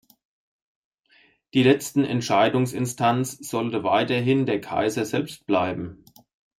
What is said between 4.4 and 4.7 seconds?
der